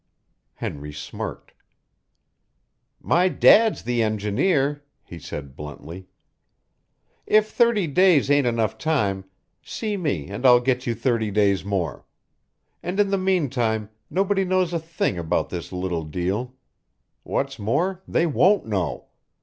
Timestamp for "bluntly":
5.55-6.07